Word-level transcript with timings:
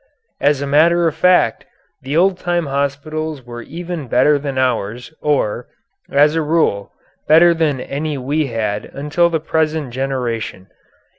As 0.39 0.63
a 0.63 0.65
matter 0.65 1.07
of 1.07 1.13
fact, 1.13 1.63
the 2.01 2.17
old 2.17 2.39
time 2.39 2.65
hospitals 2.65 3.43
were 3.43 3.61
even 3.61 4.07
better 4.07 4.39
than 4.39 4.57
ours 4.57 5.13
or, 5.21 5.67
as 6.09 6.33
a 6.33 6.41
rule, 6.41 6.91
better 7.27 7.53
than 7.53 7.79
any 7.79 8.17
we 8.17 8.47
had 8.47 8.85
until 8.85 9.29
the 9.29 9.39
present 9.39 9.91
generation. 9.93 10.69